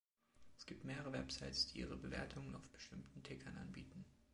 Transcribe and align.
Es 0.57 0.65
gibt 0.65 0.83
mehrere 0.83 1.13
Websites, 1.13 1.67
die 1.67 1.77
ihre 1.81 1.95
Bewertungen 1.95 2.55
auf 2.55 2.67
bestimmten 2.71 3.21
Tickern 3.21 3.55
anbieten. 3.55 4.03